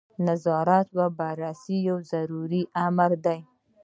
نظارت 0.27 0.87
او 0.99 1.07
بررسي 1.19 1.75
یو 1.87 1.97
ضروري 2.11 2.61
امر 2.85 3.11
دی. 3.25 3.39